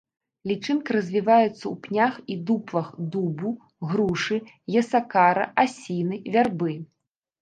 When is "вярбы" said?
6.39-6.73